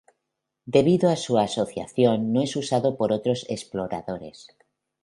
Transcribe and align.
Debido 0.65 1.11
a 1.11 1.15
su 1.15 1.37
asociación 1.37 2.33
no 2.33 2.41
es 2.41 2.55
usado 2.55 2.97
por 2.97 3.11
otros 3.11 3.45
exploradores. 3.49 4.47